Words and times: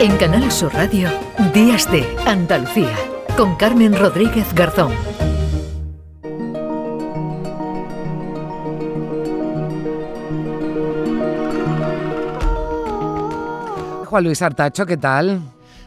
En 0.00 0.16
Canal 0.16 0.52
Sur 0.52 0.72
Radio, 0.74 1.08
Días 1.52 1.90
de 1.90 2.06
Andalucía, 2.24 2.94
con 3.36 3.56
Carmen 3.56 3.98
Rodríguez 3.98 4.54
Garzón. 4.54 4.92
Juan 14.06 14.22
Luis 14.22 14.40
Artacho, 14.40 14.86
¿qué 14.86 14.96
tal? 14.96 15.40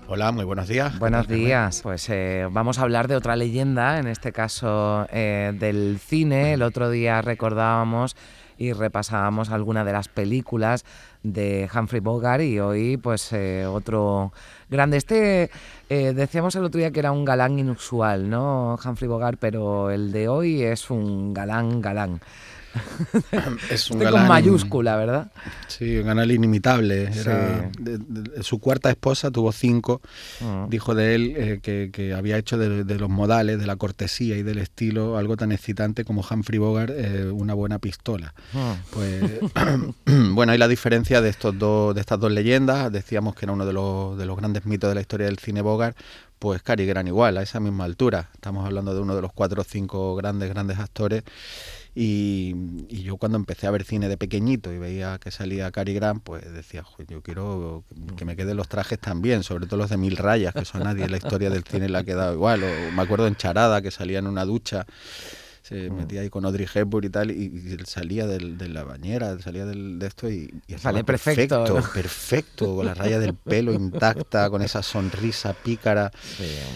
Hola, 0.09 0.33
muy 0.33 0.43
buenos 0.43 0.67
días. 0.67 0.99
Buenos 0.99 1.29
días. 1.29 1.79
Pues 1.81 2.09
eh, 2.09 2.45
vamos 2.51 2.79
a 2.79 2.81
hablar 2.81 3.07
de 3.07 3.15
otra 3.15 3.37
leyenda, 3.37 3.97
en 3.97 4.07
este 4.07 4.33
caso 4.33 5.07
eh, 5.09 5.53
del 5.57 5.99
cine. 6.05 6.51
El 6.51 6.63
otro 6.63 6.89
día 6.89 7.21
recordábamos 7.21 8.17
y 8.57 8.73
repasábamos 8.73 9.51
algunas 9.51 9.85
de 9.85 9.93
las 9.93 10.09
películas 10.09 10.83
de 11.23 11.69
Humphrey 11.73 12.01
Bogart 12.01 12.43
y 12.43 12.59
hoy 12.59 12.97
pues 12.97 13.31
eh, 13.33 13.65
otro 13.65 14.33
grande. 14.69 14.97
Este 14.97 15.49
decíamos 15.89 16.55
el 16.55 16.63
otro 16.63 16.79
día 16.79 16.91
que 16.91 16.99
era 16.99 17.11
un 17.11 17.25
galán 17.25 17.59
inusual, 17.59 18.29
¿no? 18.29 18.79
Humphrey 18.83 19.09
Bogart, 19.09 19.37
pero 19.39 19.91
el 19.91 20.11
de 20.11 20.27
hoy 20.29 20.63
es 20.63 20.89
un 20.89 21.33
galán 21.33 21.81
galán. 21.81 22.21
Es 23.69 23.91
un 23.91 23.99
galán, 23.99 24.21
con 24.21 24.27
mayúscula, 24.29 24.95
¿verdad? 24.95 25.31
Sí, 25.67 25.97
un 25.97 26.05
galán 26.05 26.31
inimitable. 26.31 27.11
su 28.41 28.59
cuarta 28.59 28.89
esposa 28.89 29.31
tuvo 29.31 29.51
cinco. 29.51 30.01
Ah. 30.41 30.67
Dijo 30.69 30.95
de 30.95 31.15
él 31.15 31.33
eh, 31.35 31.59
que, 31.61 32.13
había 32.13 32.37
hecho 32.37 32.57
de, 32.57 32.83
los 32.97 33.09
modales, 33.09 33.59
de 33.59 33.67
la 33.67 33.75
cortesía 33.75 34.37
y 34.37 34.43
del 34.43 34.59
estilo 34.59 35.17
algo 35.17 35.37
tan 35.37 35.51
excitante 35.51 36.05
como 36.05 36.25
Humphrey 36.29 36.59
Bogart, 36.59 36.93
eh, 36.95 37.29
una 37.31 37.53
buena 37.53 37.79
pistola. 37.79 38.33
Ah. 38.53 38.75
Pues 38.91 39.23
bueno, 40.31 40.51
hay 40.51 40.57
la 40.57 40.67
diferencia 40.67 41.21
de 41.21 41.29
estos 41.29 41.57
dos, 41.57 41.95
de 41.95 42.01
estas 42.01 42.19
dos 42.19 42.31
leyendas. 42.31 42.91
Decíamos 42.91 43.35
que 43.35 43.45
era 43.45 43.53
uno 43.53 43.65
de 43.65 43.73
los, 43.73 44.17
de 44.17 44.25
los 44.25 44.37
grandes 44.37 44.65
mitos 44.65 44.89
de 44.89 44.95
la 44.95 45.01
historia 45.01 45.27
del 45.27 45.39
cine 45.39 45.61
Bogart 45.61 45.97
pues 46.41 46.63
Cary 46.63 46.87
Grant 46.87 47.07
igual, 47.07 47.37
a 47.37 47.43
esa 47.43 47.59
misma 47.59 47.83
altura. 47.83 48.31
Estamos 48.33 48.65
hablando 48.65 48.95
de 48.95 48.99
uno 48.99 49.15
de 49.15 49.21
los 49.21 49.31
cuatro 49.31 49.61
o 49.61 49.63
cinco 49.63 50.15
grandes, 50.15 50.49
grandes 50.49 50.79
actores 50.79 51.23
y, 51.93 52.55
yo 53.03 53.17
cuando 53.17 53.37
empecé 53.37 53.67
a 53.67 53.71
ver 53.71 53.83
cine 53.83 54.07
de 54.07 54.17
pequeñito 54.17 54.71
y 54.71 54.77
veía 54.77 55.19
que 55.19 55.31
salía 55.31 55.71
Cary 55.71 55.93
Grant, 55.93 56.23
pues 56.23 56.51
decía, 56.53 56.85
yo 57.07 57.21
quiero 57.21 57.83
que 58.15 58.23
me 58.23 58.35
queden 58.35 58.57
los 58.57 58.69
trajes 58.69 58.99
también, 58.99 59.43
sobre 59.43 59.65
todo 59.65 59.77
los 59.77 59.89
de 59.89 59.97
mil 59.97 60.15
rayas, 60.15 60.53
que 60.53 60.63
son 60.63 60.83
nadie, 60.83 61.07
la 61.09 61.17
historia 61.17 61.49
del 61.49 61.63
cine 61.63 61.89
le 61.89 61.97
ha 61.97 62.03
quedado 62.03 62.33
igual. 62.33 62.63
O 62.63 62.91
me 62.91 63.01
acuerdo 63.01 63.27
en 63.27 63.35
Charada, 63.35 63.81
que 63.81 63.91
salía 63.91 64.19
en 64.19 64.27
una 64.27 64.45
ducha 64.45 64.85
se 65.61 65.89
mm. 65.89 65.95
metía 65.95 66.21
ahí 66.21 66.29
con 66.29 66.45
Audrey 66.45 66.67
Hepburn 66.73 67.05
y 67.05 67.09
tal, 67.09 67.31
y, 67.31 67.77
salía 67.85 68.25
de 68.27 68.69
la 68.69 68.83
bañera, 68.83 69.37
salía 69.39 69.65
de 69.65 70.05
esto 70.05 70.29
y, 70.29 70.51
sale 70.77 71.03
perfecto. 71.03 71.63
Perfecto, 71.93 72.75
con 72.75 72.85
la 72.85 72.93
raya 72.93 73.19
del 73.19 73.35
pelo 73.35 73.73
intacta, 73.73 74.49
con 74.49 74.61
esa 74.61 74.81
sonrisa 74.81 75.53
pícara. 75.53 76.11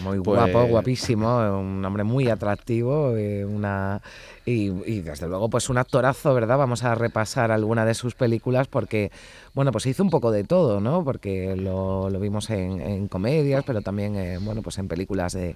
muy 0.03 0.19
pues 0.19 0.39
guapo, 0.39 0.67
guapísimo, 0.67 1.59
un 1.59 1.83
hombre 1.83 2.03
muy 2.03 2.29
atractivo, 2.29 3.15
eh, 3.15 3.45
una 3.45 4.01
y, 4.45 4.69
desde 5.01 5.27
luego 5.27 5.49
pues 5.49 5.69
un 5.69 5.77
actorazo, 5.77 6.33
¿verdad? 6.33 6.57
Vamos 6.57 6.83
a 6.83 6.93
repasar 6.93 7.51
alguna 7.51 7.85
de 7.85 7.95
sus 7.95 8.13
películas 8.13 8.67
porque, 8.67 9.11
bueno, 9.53 9.71
pues 9.71 9.87
hizo 9.87 10.03
un 10.03 10.11
poco 10.11 10.31
de 10.31 10.43
todo, 10.43 10.79
¿no? 10.79 11.03
Porque 11.03 11.55
lo, 11.55 12.07
vimos 12.19 12.49
en, 12.51 13.07
comedias, 13.07 13.63
pero 13.65 13.81
también, 13.81 14.15
eh, 14.15 14.37
bueno, 14.39 14.61
pues 14.61 14.77
en 14.77 14.87
películas 14.87 15.33
de 15.33 15.55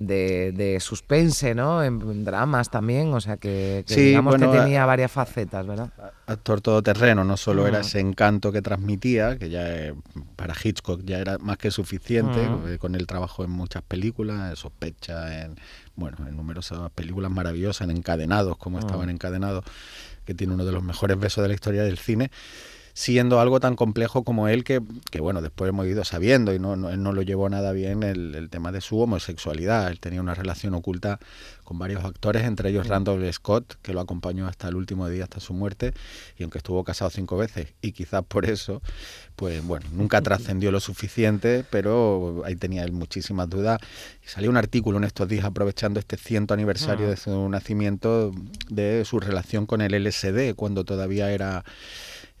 de, 0.00 0.78
suspense, 0.80 1.54
¿no? 1.54 1.84
En 1.84 2.24
dramas 2.24 2.70
también, 2.70 3.12
o 3.12 3.20
sea 3.20 3.36
que, 3.36 3.84
digamos 3.86 4.36
que 4.36 4.46
tenía 4.46 4.86
varias 4.86 5.12
facetas, 5.12 5.66
¿verdad? 5.66 5.90
Actor 6.26 6.60
todoterreno, 6.62 7.22
no 7.22 7.36
solo 7.36 7.66
era 7.66 7.78
mm. 7.78 7.82
ese 7.82 8.00
encanto 8.00 8.50
que 8.50 8.62
transmitía, 8.62 9.38
que 9.38 9.50
ya 9.50 9.62
eh, 9.68 9.94
para 10.36 10.54
Hitchcock 10.54 11.02
ya 11.04 11.18
era 11.18 11.38
más 11.38 11.58
que 11.58 11.70
suficiente, 11.70 12.40
mm. 12.40 12.68
eh, 12.68 12.78
con 12.78 12.94
el 12.94 13.06
trabajo 13.06 13.44
en 13.44 13.50
muchas 13.50 13.82
películas, 13.82 14.50
en 14.50 14.56
Sospecha, 14.56 15.42
en, 15.42 15.56
bueno, 15.96 16.16
en 16.26 16.34
numerosas 16.34 16.90
películas 16.92 17.30
maravillosas, 17.30 17.88
en 17.88 17.98
Encadenados, 17.98 18.56
como 18.56 18.78
mm. 18.78 18.80
estaban 18.80 19.10
Encadenados, 19.10 19.64
que 20.24 20.34
tiene 20.34 20.54
uno 20.54 20.64
de 20.64 20.72
los 20.72 20.82
mejores 20.82 21.18
besos 21.18 21.42
de 21.42 21.48
la 21.48 21.54
historia 21.54 21.82
del 21.82 21.98
cine 21.98 22.30
siendo 23.00 23.40
algo 23.40 23.60
tan 23.60 23.76
complejo 23.76 24.24
como 24.24 24.48
él 24.48 24.62
que, 24.62 24.82
que 25.10 25.22
bueno, 25.22 25.40
después 25.40 25.70
hemos 25.70 25.86
ido 25.86 26.04
sabiendo 26.04 26.52
y 26.52 26.58
no, 26.58 26.76
no, 26.76 26.90
él 26.90 27.02
no 27.02 27.14
lo 27.14 27.22
llevó 27.22 27.48
nada 27.48 27.72
bien 27.72 28.02
el, 28.02 28.50
tema 28.50 28.72
de 28.72 28.82
su 28.82 29.00
homosexualidad. 29.00 29.90
Él 29.90 29.98
tenía 30.00 30.20
una 30.20 30.34
relación 30.34 30.74
oculta 30.74 31.18
con 31.64 31.78
varios 31.78 32.04
actores, 32.04 32.44
entre 32.44 32.68
ellos 32.68 32.88
Randall 32.88 33.32
Scott, 33.32 33.76
que 33.80 33.94
lo 33.94 34.00
acompañó 34.02 34.46
hasta 34.46 34.68
el 34.68 34.74
último 34.74 35.08
día, 35.08 35.24
hasta 35.24 35.40
su 35.40 35.54
muerte, 35.54 35.94
y 36.36 36.42
aunque 36.42 36.58
estuvo 36.58 36.84
casado 36.84 37.10
cinco 37.10 37.38
veces, 37.38 37.68
y 37.80 37.92
quizás 37.92 38.22
por 38.22 38.44
eso, 38.44 38.82
pues 39.34 39.64
bueno, 39.64 39.86
nunca 39.92 40.20
trascendió 40.20 40.70
lo 40.70 40.80
suficiente, 40.80 41.64
pero 41.70 42.42
ahí 42.44 42.56
tenía 42.56 42.84
él 42.84 42.92
muchísimas 42.92 43.48
dudas. 43.48 43.80
Y 44.22 44.28
salió 44.28 44.50
un 44.50 44.58
artículo 44.58 44.98
en 44.98 45.04
estos 45.04 45.26
días 45.26 45.46
aprovechando 45.46 46.00
este 46.00 46.18
ciento 46.18 46.52
aniversario 46.52 47.06
ah. 47.06 47.10
de 47.10 47.16
su 47.16 47.48
nacimiento, 47.48 48.32
de 48.68 49.06
su 49.06 49.20
relación 49.20 49.64
con 49.64 49.80
el 49.80 49.94
LSD, 49.94 50.54
cuando 50.54 50.84
todavía 50.84 51.32
era 51.32 51.64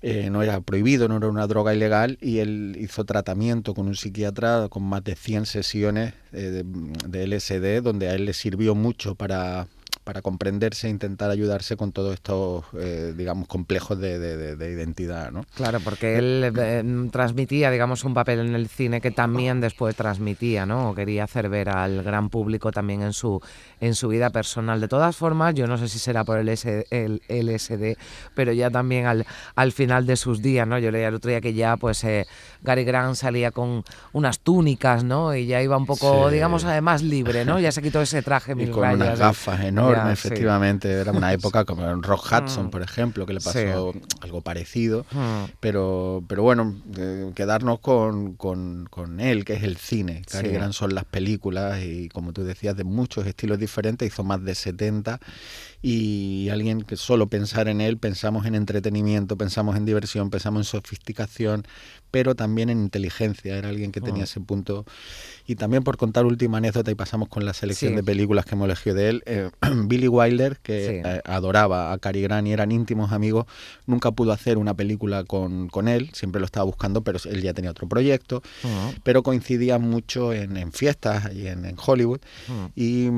eh, 0.02 0.30
no 0.30 0.42
era 0.42 0.60
prohibido, 0.62 1.08
no 1.08 1.18
era 1.18 1.28
una 1.28 1.46
droga 1.46 1.74
ilegal 1.74 2.16
y 2.22 2.38
él 2.38 2.76
hizo 2.80 3.04
tratamiento 3.04 3.74
con 3.74 3.86
un 3.86 3.96
psiquiatra 3.96 4.68
con 4.70 4.82
más 4.82 5.04
de 5.04 5.14
100 5.14 5.44
sesiones 5.44 6.14
eh, 6.32 6.62
de, 6.64 7.26
LSD 7.26 7.82
donde 7.82 8.08
a 8.08 8.14
él 8.14 8.24
le 8.24 8.32
sirvió 8.32 8.74
mucho 8.74 9.14
para 9.14 9.66
para 10.04 10.22
comprenderse 10.22 10.86
e 10.86 10.90
intentar 10.90 11.30
ayudarse 11.30 11.76
con 11.76 11.92
todos 11.92 12.14
estos, 12.14 12.64
eh, 12.78 13.12
digamos, 13.16 13.46
complejos 13.46 13.98
de, 13.98 14.18
de, 14.18 14.72
identidad, 14.72 15.30
¿no? 15.30 15.44
Claro, 15.54 15.78
porque 15.80 16.16
él 16.16 16.52
eh, 16.56 17.08
transmitía, 17.12 17.70
digamos, 17.70 18.04
un 18.04 18.14
papel 18.14 18.40
en 18.40 18.54
el 18.54 18.68
cine 18.68 19.00
que 19.00 19.10
también 19.10 19.60
después 19.60 19.94
transmitía, 19.94 20.64
¿no? 20.64 20.90
O 20.90 20.94
quería 20.94 21.24
hacer 21.24 21.48
ver 21.48 21.68
al 21.68 22.02
gran 22.02 22.30
público 22.30 22.72
también 22.72 23.02
en 23.02 23.12
su, 23.12 23.40
en 23.80 23.94
su 23.94 24.08
vida 24.08 24.30
personal. 24.30 24.80
De 24.80 24.88
todas 24.88 25.16
formas, 25.16 25.54
yo 25.54 25.66
no 25.66 25.76
sé 25.76 25.86
si 25.88 25.98
será 25.98 26.24
por 26.24 26.38
el, 26.38 26.48
el 26.48 27.22
LSD, 27.28 27.98
pero 28.34 28.52
ya 28.52 28.70
también 28.70 29.06
al, 29.06 29.26
al 29.54 29.72
final 29.72 30.06
de 30.06 30.16
sus 30.16 30.40
días, 30.40 30.66
¿no? 30.66 30.78
Yo 30.78 30.90
leía 30.90 31.08
el 31.08 31.14
otro 31.14 31.28
día 31.28 31.40
que 31.40 31.52
ya, 31.52 31.76
pues, 31.76 32.02
eh, 32.04 32.26
Gary 32.62 32.84
Grant 32.84 33.16
salía 33.16 33.50
con 33.50 33.84
unas 34.12 34.40
túnicas, 34.40 35.04
¿no? 35.04 35.34
Y 35.34 35.46
ya 35.46 35.62
iba 35.62 35.76
un 35.76 35.86
poco, 35.86 36.30
digamos, 36.30 36.64
además 36.64 37.02
libre, 37.02 37.44
¿no? 37.44 37.60
Ya 37.60 37.70
se 37.70 37.82
quitó 37.82 38.00
ese 38.00 38.22
traje 38.22 38.54
y 38.58 38.66
con 38.68 38.88
unas 38.88 39.18
gafas 39.18 39.60
enormes 39.60 39.89
efectivamente. 40.10 40.90
Era 40.90 41.12
una 41.12 41.32
época 41.32 41.64
como 41.64 41.88
en 41.88 42.02
Rock 42.02 42.26
Hudson, 42.32 42.66
mm. 42.66 42.70
por 42.70 42.82
ejemplo, 42.82 43.26
que 43.26 43.34
le 43.34 43.40
pasó 43.40 43.92
algo 44.20 44.40
parecido. 44.40 45.06
Mm. 45.10 45.44
Pero, 45.60 46.24
pero 46.26 46.42
bueno, 46.42 46.76
quedarnos 47.34 47.80
con, 47.80 48.34
con, 48.34 48.86
con, 48.90 49.20
él, 49.20 49.44
que 49.44 49.54
es 49.54 49.62
el 49.62 49.76
cine. 49.76 50.22
Cary 50.30 50.50
Grant 50.50 50.74
son 50.74 50.94
las 50.94 51.04
películas 51.04 51.82
y, 51.82 52.08
como 52.08 52.32
tú 52.32 52.44
decías, 52.44 52.76
de 52.76 52.84
muchos 52.84 53.26
estilos 53.26 53.58
diferentes. 53.58 54.06
Hizo 54.06 54.24
más 54.24 54.42
de 54.44 54.54
70 54.54 55.20
y 55.82 56.48
alguien 56.50 56.82
que 56.82 56.96
solo 56.96 57.28
pensar 57.28 57.68
en 57.68 57.80
él, 57.80 57.96
pensamos 57.96 58.44
en 58.44 58.54
entretenimiento, 58.54 59.36
pensamos 59.36 59.76
en 59.76 59.86
diversión, 59.86 60.28
pensamos 60.28 60.60
en 60.60 60.64
sofisticación, 60.64 61.66
pero 62.10 62.34
también 62.34 62.68
en 62.68 62.80
inteligencia. 62.80 63.56
Era 63.56 63.70
alguien 63.70 63.90
que 63.90 64.00
tenía 64.00 64.22
ah. 64.22 64.24
ese 64.24 64.40
punto. 64.40 64.84
Y 65.46 65.54
también 65.56 65.82
por 65.82 65.96
contar 65.96 66.26
última 66.26 66.58
anécdota 66.58 66.90
y 66.90 66.94
pasamos 66.94 67.28
con 67.28 67.44
la 67.46 67.54
selección 67.54 67.96
de 67.96 68.02
películas 68.02 68.44
que 68.44 68.54
hemos 68.54 68.66
elegido 68.66 68.94
de 68.94 69.08
él, 69.08 69.22
eh, 69.26 69.50
Billy 69.86 70.08
Wilder, 70.08 70.58
que 70.62 71.00
eh, 71.04 71.20
adoraba 71.24 71.92
a 71.92 71.98
Cary 71.98 72.22
Grant 72.22 72.46
y 72.48 72.52
eran 72.52 72.72
íntimos 72.72 73.12
amigos, 73.12 73.46
nunca 73.86 74.10
pudo 74.10 74.32
hacer 74.32 74.58
una 74.58 74.74
película 74.74 75.24
con, 75.24 75.68
con 75.68 75.88
él, 75.88 76.10
siempre 76.12 76.40
lo 76.40 76.46
estaba 76.46 76.64
buscando, 76.64 77.02
pero 77.02 77.18
él 77.24 77.42
ya 77.42 77.54
tenía 77.54 77.70
otro 77.70 77.88
proyecto, 77.88 78.42
ah. 78.64 78.92
pero 79.02 79.22
coincidía 79.22 79.78
mucho 79.78 80.32
en, 80.32 80.72
fiestas 80.72 81.34
y 81.34 81.46
en, 81.46 81.74
Hollywood. 81.84 82.20
Ah. 82.48 82.68
y, 82.76 83.08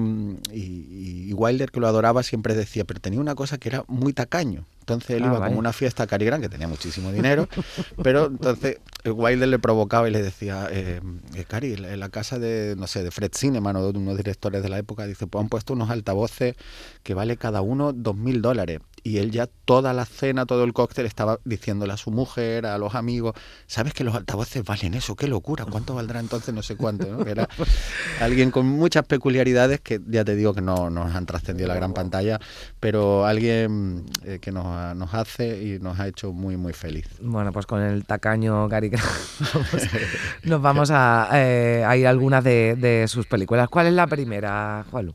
y 0.53 1.33
Wilder, 1.35 1.71
que 1.71 1.81
lo 1.81 1.89
adoraba, 1.89 2.23
siempre 2.23 2.52
decía, 2.55 2.85
pero 2.85 3.01
tenía 3.01 3.21
una 3.21 3.35
cosa 3.35 3.59
que 3.59 3.69
era 3.69 3.85
muy 3.89 4.13
tacaño. 4.13 4.65
Entonces 4.81 5.11
él 5.11 5.23
ah, 5.23 5.27
iba 5.27 5.47
como 5.47 5.59
una 5.59 5.73
fiesta 5.73 6.03
a 6.03 6.07
Cary 6.07 6.27
Grant, 6.27 6.43
que 6.43 6.49
tenía 6.49 6.67
muchísimo 6.67 7.13
dinero, 7.13 7.49
pero 8.03 8.27
entonces 8.27 8.79
Wilder 9.05 9.49
le 9.49 9.59
provocaba 9.61 10.09
y 10.09 10.13
le 10.13 10.23
decía, 10.23 10.69
eh, 10.71 11.01
eh 11.35 11.45
Cary, 11.47 11.75
en 11.75 12.01
la 12.01 12.09
casa 12.09 12.39
de, 12.39 12.75
no 12.77 12.89
sé, 12.89 13.05
de 13.05 13.13
Fred 13.13 13.31
Cineman 13.33 13.77
o 13.77 13.93
de 13.93 13.99
unos 13.99 14.17
directores 14.17 14.63
de 14.63 14.69
la 14.69 14.79
época, 14.79 15.07
dice, 15.07 15.27
pues 15.27 15.41
han 15.41 15.49
puesto 15.49 15.73
unos 15.75 15.91
altavoces 15.91 16.57
que 17.05 17.15
vale 17.15 17.37
cada 17.37 17.61
uno 17.61 17.93
dos 17.93 18.17
mil 18.17 18.43
dólares 18.43 18.81
y 19.03 19.19
él 19.19 19.31
ya 19.31 19.49
toda 19.65 19.93
la 19.93 20.05
cena, 20.05 20.47
todo 20.47 20.65
el 20.65 20.73
cóctel 20.73 21.07
estaba 21.07 21.39
diciéndole 21.45 21.93
a 21.93 21.97
su 21.97 22.11
mujer, 22.11 22.67
a 22.67 22.79
los 22.79 22.95
amigos, 22.95 23.35
¿sabes 23.67 23.95
que 23.95 24.05
los 24.05 24.15
altavoces 24.15 24.65
valen 24.65 24.95
eso? 24.95 25.17
¡Qué 25.17 25.27
locura! 25.29 25.65
¿Cuánto 25.65 25.95
valdrá 25.95 26.21
entonces? 26.21 26.55
No 26.55 26.63
sé 26.63 26.77
cuánto. 26.77 27.07
¿no? 27.07 27.27
Era 27.27 27.49
alguien 28.21 28.51
con 28.51 28.67
muchas 28.67 29.05
peculiaridades 29.05 29.81
que 29.81 30.01
ya 30.07 30.25
te 30.25 30.37
digo 30.37 30.55
que 30.55 30.61
no 30.61 30.91
nos 30.91 31.15
han 31.15 31.27
trascendido 31.27 31.69
la 31.69 31.75
gran 31.75 31.95
pantalla, 31.95 32.39
pero 32.81 33.27
alguien 33.27 34.05
eh, 34.25 34.39
que 34.41 34.53
nos, 34.53 34.97
nos, 34.97 35.15
hace 35.15 35.63
y 35.63 35.79
nos 35.79 35.99
ha 35.99 36.09
hecho 36.09 36.33
muy, 36.33 36.57
muy 36.57 36.73
feliz. 36.73 37.07
Bueno, 37.21 37.53
pues 37.53 37.67
con 37.67 37.83
el 37.83 38.05
tacaño 38.05 38.69
Gary 38.69 38.91
nos 40.45 40.63
vamos 40.63 40.91
a, 40.93 41.29
eh, 41.33 41.85
a 41.87 41.97
ir 41.97 42.07
a 42.07 42.11
algunas 42.11 42.45
de, 42.45 42.77
de, 42.77 43.09
sus 43.09 43.27
películas. 43.27 43.69
¿Cuál 43.69 43.87
es 43.87 43.93
la 43.95 44.07
primera, 44.07 44.85
Juanlu? 44.91 45.15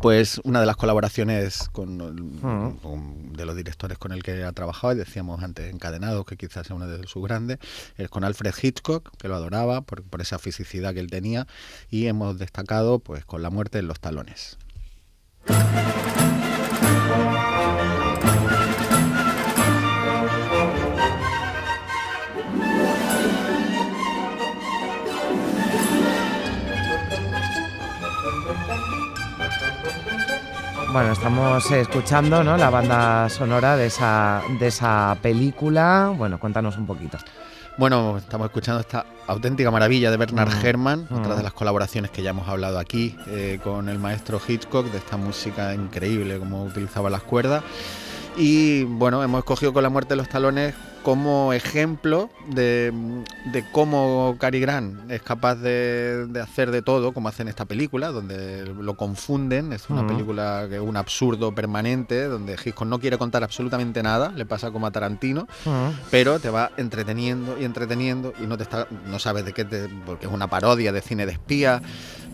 Pues 0.00 0.40
una 0.44 0.60
de 0.60 0.66
las 0.66 0.76
colaboraciones 0.76 1.68
con, 1.70 3.32
de 3.32 3.44
los 3.44 3.56
directores 3.56 3.98
con 3.98 4.12
el 4.12 4.22
que 4.22 4.44
ha 4.44 4.52
trabajado, 4.52 4.94
y 4.94 4.96
decíamos 4.96 5.42
antes 5.42 5.72
Encadenados, 5.72 6.24
que 6.26 6.36
quizás 6.36 6.66
sea 6.66 6.76
uno 6.76 6.86
de 6.86 7.06
sus 7.06 7.22
grandes, 7.22 7.58
es 7.96 8.08
con 8.08 8.24
Alfred 8.24 8.54
Hitchcock, 8.60 9.10
que 9.16 9.28
lo 9.28 9.36
adoraba 9.36 9.82
por, 9.82 10.02
por 10.02 10.20
esa 10.20 10.38
fisicidad 10.38 10.94
que 10.94 11.00
él 11.00 11.10
tenía, 11.10 11.46
y 11.90 12.06
hemos 12.06 12.38
destacado 12.38 12.98
pues 12.98 13.24
con 13.24 13.42
La 13.42 13.50
muerte 13.50 13.78
en 13.78 13.88
los 13.88 14.00
talones. 14.00 14.58
Bueno, 30.92 31.12
estamos 31.12 31.70
escuchando 31.70 32.44
¿no? 32.44 32.58
la 32.58 32.68
banda 32.68 33.26
sonora 33.30 33.78
de 33.78 33.86
esa, 33.86 34.42
de 34.60 34.66
esa 34.66 35.16
película. 35.22 36.12
Bueno, 36.14 36.38
cuéntanos 36.38 36.76
un 36.76 36.86
poquito. 36.86 37.16
Bueno, 37.78 38.18
estamos 38.18 38.44
escuchando 38.48 38.80
esta 38.80 39.06
auténtica 39.26 39.70
maravilla 39.70 40.10
de 40.10 40.18
Bernard 40.18 40.54
mm. 40.54 40.66
Herrmann, 40.66 41.08
otra 41.10 41.34
de 41.34 41.40
mm. 41.40 41.44
las 41.44 41.54
colaboraciones 41.54 42.10
que 42.10 42.22
ya 42.22 42.30
hemos 42.30 42.46
hablado 42.46 42.78
aquí 42.78 43.16
eh, 43.28 43.58
con 43.64 43.88
el 43.88 43.98
maestro 43.98 44.38
Hitchcock, 44.46 44.90
de 44.92 44.98
esta 44.98 45.16
música 45.16 45.74
increíble, 45.74 46.38
como 46.38 46.62
utilizaba 46.64 47.08
las 47.08 47.22
cuerdas. 47.22 47.62
Y 48.36 48.84
bueno, 48.84 49.22
hemos 49.22 49.38
escogido 49.40 49.72
con 49.72 49.82
la 49.82 49.90
muerte 49.90 50.10
de 50.10 50.16
los 50.16 50.28
talones 50.28 50.74
como 51.02 51.52
ejemplo 51.52 52.30
de, 52.48 52.92
cómo 53.72 54.36
Cary 54.38 54.60
Grant 54.60 55.10
es 55.10 55.20
capaz 55.20 55.56
de, 55.56 56.28
hacer 56.40 56.70
de 56.70 56.80
todo, 56.80 57.12
como 57.12 57.28
hace 57.28 57.42
en 57.42 57.48
esta 57.48 57.64
película, 57.64 58.08
donde 58.08 58.66
lo 58.66 58.96
confunden. 58.96 59.72
Es 59.72 59.90
una 59.90 60.06
película 60.06 60.66
que 60.68 60.76
es 60.76 60.80
un 60.80 60.96
absurdo 60.96 61.54
permanente, 61.54 62.24
donde 62.24 62.54
Hitchcock 62.54 62.86
no 62.86 63.00
quiere 63.00 63.18
contar 63.18 63.42
absolutamente 63.42 64.02
nada, 64.02 64.30
le 64.30 64.46
pasa 64.46 64.70
como 64.70 64.86
a 64.86 64.90
Tarantino, 64.90 65.46
pero 66.10 66.38
te 66.38 66.50
va 66.50 66.70
entreteniendo 66.76 67.56
y 67.60 67.64
entreteniendo 67.64 68.32
y 68.42 68.46
no 68.46 68.56
te 68.56 68.62
está, 68.62 68.86
no 69.06 69.18
sabes 69.18 69.44
de 69.44 69.52
qué, 69.52 69.66
porque 70.06 70.26
es 70.26 70.32
una 70.32 70.48
parodia 70.48 70.92
de 70.92 71.00
cine 71.00 71.26
de 71.26 71.32
espía 71.32 71.82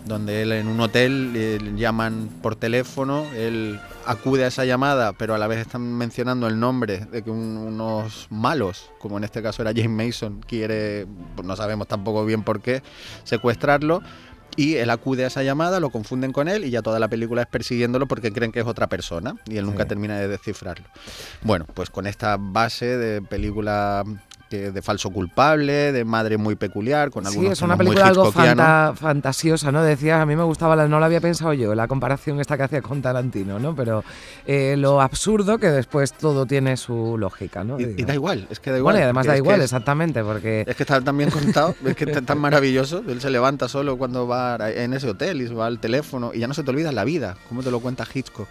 donde 0.06 0.42
él 0.42 0.52
en 0.52 0.68
un 0.68 0.80
hotel 0.80 1.76
llaman 1.76 2.28
por 2.42 2.56
teléfono, 2.56 3.24
él 3.36 3.78
acude 4.06 4.44
a 4.44 4.48
esa 4.48 4.64
llamada, 4.64 5.12
pero 5.12 5.34
a 5.34 5.38
la 5.38 5.46
vez 5.46 5.58
están 5.58 5.82
mencionando 5.96 6.46
el 6.46 6.58
nombre 6.58 7.06
de 7.12 7.22
que 7.22 7.30
unos 7.30 8.26
malos, 8.30 8.90
como 8.98 9.18
en 9.18 9.24
este 9.24 9.42
caso 9.42 9.62
era 9.62 9.72
James 9.74 10.06
Mason, 10.06 10.40
quiere, 10.40 11.06
pues 11.36 11.46
no 11.46 11.54
sabemos 11.56 11.88
tampoco 11.88 12.24
bien 12.24 12.42
por 12.42 12.60
qué, 12.60 12.82
secuestrarlo. 13.24 14.02
Y 14.56 14.74
él 14.74 14.90
acude 14.90 15.22
a 15.22 15.28
esa 15.28 15.44
llamada, 15.44 15.78
lo 15.78 15.90
confunden 15.90 16.32
con 16.32 16.48
él 16.48 16.64
y 16.64 16.70
ya 16.70 16.82
toda 16.82 16.98
la 16.98 17.06
película 17.06 17.42
es 17.42 17.46
persiguiéndolo 17.46 18.08
porque 18.08 18.32
creen 18.32 18.50
que 18.50 18.58
es 18.58 18.66
otra 18.66 18.88
persona 18.88 19.36
y 19.46 19.56
él 19.56 19.66
nunca 19.66 19.84
termina 19.84 20.18
de 20.18 20.26
descifrarlo. 20.26 20.84
Bueno, 21.42 21.64
pues 21.74 21.90
con 21.90 22.08
esta 22.08 22.38
base 22.40 22.96
de 22.96 23.22
película 23.22 24.02
de 24.56 24.82
falso 24.82 25.10
culpable, 25.10 25.92
de 25.92 26.04
madre 26.04 26.38
muy 26.38 26.56
peculiar, 26.56 27.10
con 27.10 27.26
algunos 27.26 27.48
Sí, 27.48 27.52
es 27.52 27.62
una 27.62 27.76
película 27.76 28.06
algo 28.06 28.32
fantasiosa, 28.32 29.70
¿no? 29.70 29.82
Decías, 29.82 30.20
a 30.20 30.26
mí 30.26 30.36
me 30.36 30.42
gustaba, 30.42 30.76
no 30.88 30.98
lo 30.98 31.04
había 31.04 31.20
pensado 31.20 31.52
yo, 31.52 31.74
la 31.74 31.86
comparación 31.88 32.40
esta 32.40 32.56
que 32.56 32.62
hacía 32.62 32.82
con 32.82 33.02
Tarantino, 33.02 33.58
¿no? 33.58 33.74
Pero 33.74 34.04
eh, 34.46 34.76
lo 34.78 35.00
absurdo 35.00 35.58
que 35.58 35.70
después 35.70 36.12
todo 36.12 36.46
tiene 36.46 36.76
su 36.76 37.16
lógica, 37.18 37.64
¿no? 37.64 37.78
Y, 37.78 38.04
da 38.04 38.14
igual, 38.14 38.46
es 38.50 38.60
que 38.60 38.70
da 38.70 38.78
igual. 38.78 38.94
Bueno, 38.94 39.00
y 39.00 39.04
además 39.04 39.26
da 39.26 39.36
igual, 39.36 39.60
exactamente, 39.60 40.22
porque... 40.22 40.64
Es 40.66 40.76
que 40.76 40.82
está 40.82 41.00
tan 41.00 41.16
bien 41.16 41.30
contado, 41.30 41.74
es 41.84 41.94
que 41.94 42.04
es 42.10 42.24
tan 42.24 42.38
maravilloso, 42.38 43.02
él 43.06 43.20
se 43.20 43.30
levanta 43.30 43.68
solo 43.68 43.98
cuando 43.98 44.26
va 44.26 44.58
en 44.70 44.94
ese 44.94 45.10
hotel 45.10 45.42
y 45.42 45.46
va 45.46 45.66
al 45.66 45.78
teléfono 45.78 46.32
y 46.34 46.38
ya 46.40 46.46
no 46.46 46.54
se 46.54 46.62
te 46.62 46.70
olvida 46.70 46.92
la 46.92 47.04
vida, 47.04 47.36
como 47.48 47.62
te 47.62 47.70
lo 47.70 47.80
cuenta 47.80 48.06
Hitchcock. 48.12 48.48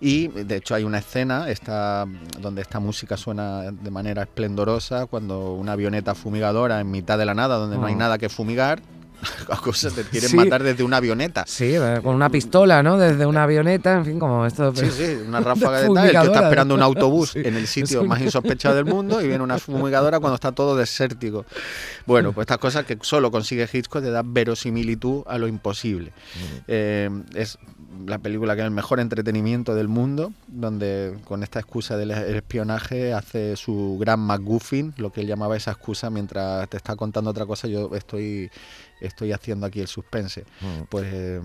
Y 0.00 0.28
de 0.28 0.56
hecho 0.56 0.74
hay 0.74 0.84
una 0.84 0.98
escena 0.98 1.48
esta, 1.50 2.06
donde 2.40 2.62
esta 2.62 2.80
música 2.80 3.16
suena 3.16 3.70
de 3.70 3.90
manera 3.90 4.22
esplendorosa 4.22 5.06
cuando 5.06 5.54
una 5.54 5.72
avioneta 5.72 6.14
fumigadora 6.14 6.80
en 6.80 6.90
mitad 6.90 7.18
de 7.18 7.24
la 7.24 7.34
nada, 7.34 7.56
donde 7.56 7.78
no 7.78 7.86
hay 7.86 7.94
mm. 7.94 7.98
nada 7.98 8.18
que 8.18 8.28
fumigar, 8.28 8.82
cosas 9.62 9.94
te 9.94 10.02
quieren 10.02 10.34
matar 10.36 10.62
desde 10.62 10.82
una 10.82 10.98
avioneta. 10.98 11.44
Sí, 11.46 11.74
eh, 11.74 12.00
con 12.02 12.14
una 12.14 12.28
pistola, 12.30 12.82
¿no? 12.82 12.98
Desde 12.98 13.26
una 13.26 13.44
avioneta, 13.44 13.94
en 13.94 14.04
fin, 14.04 14.18
como 14.18 14.46
esto. 14.46 14.74
Sí, 14.74 14.90
sí, 14.90 15.18
una 15.26 15.40
ráfaga 15.40 15.80
de, 15.80 15.88
tal, 15.88 16.06
el 16.06 16.12
que 16.12 16.26
está 16.26 16.42
esperando 16.44 16.74
un 16.74 16.82
autobús 16.82 17.36
en 17.36 17.56
el 17.56 17.66
sitio 17.66 18.04
más 18.04 18.20
insospechado 18.20 18.74
del 18.76 18.84
mundo 18.84 19.20
y 19.20 19.28
viene 19.28 19.42
una 19.42 19.58
fumigadora 19.58 20.20
cuando 20.20 20.34
está 20.34 20.52
todo 20.52 20.76
desértico. 20.76 21.44
Bueno, 22.06 22.32
pues 22.32 22.44
estas 22.44 22.58
cosas 22.58 22.84
que 22.84 22.98
solo 23.02 23.30
consigue 23.30 23.68
Hitchcock 23.70 24.02
de 24.02 24.10
dar 24.10 24.24
verosimilitud 24.26 25.22
a 25.26 25.38
lo 25.38 25.48
imposible. 25.48 26.12
Eh, 26.68 27.10
es 27.34 27.58
la 28.06 28.18
película 28.18 28.54
que 28.54 28.60
es 28.62 28.66
el 28.66 28.70
mejor 28.70 29.00
entretenimiento 29.00 29.74
del 29.74 29.88
mundo, 29.88 30.32
donde 30.48 31.16
con 31.24 31.42
esta 31.42 31.60
excusa 31.60 31.96
del 31.96 32.10
espionaje 32.10 33.12
hace 33.12 33.56
su 33.56 33.96
gran 34.00 34.20
McGuffin, 34.20 34.94
lo 34.96 35.10
que 35.10 35.22
él 35.22 35.26
llamaba 35.26 35.56
esa 35.56 35.70
excusa, 35.70 36.10
mientras 36.10 36.68
te 36.68 36.76
está 36.76 36.96
contando 36.96 37.30
otra 37.30 37.46
cosa, 37.46 37.68
yo 37.68 37.90
estoy 37.94 38.50
estoy 39.00 39.13
haciendo 39.32 39.66
aquí 39.66 39.80
el 39.80 39.88
suspense. 39.88 40.44
Mm. 40.60 40.82
Pues 40.88 41.06
eh, 41.12 41.40